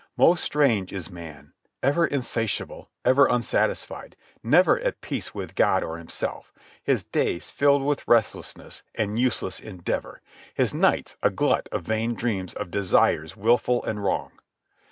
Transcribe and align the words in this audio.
Most 0.17 0.43
strange 0.43 0.91
is 0.91 1.11
man, 1.11 1.53
ever 1.83 2.07
insatiable, 2.07 2.89
ever 3.05 3.27
unsatisfied, 3.29 4.15
never 4.41 4.79
at 4.79 4.99
peace 4.99 5.35
with 5.35 5.53
God 5.53 5.83
or 5.83 5.99
himself, 5.99 6.51
his 6.81 7.03
days 7.03 7.51
filled 7.51 7.83
with 7.83 8.07
restlessness 8.07 8.81
and 8.95 9.19
useless 9.19 9.59
endeavour, 9.59 10.23
his 10.55 10.73
nights 10.73 11.17
a 11.21 11.29
glut 11.29 11.69
of 11.71 11.83
vain 11.83 12.15
dreams 12.15 12.55
of 12.55 12.71
desires 12.71 13.37
wilful 13.37 13.83
and 13.83 14.03
wrong. 14.03 14.31